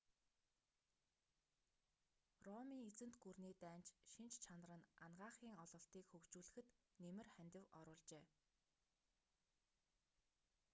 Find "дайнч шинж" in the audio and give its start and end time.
3.63-4.33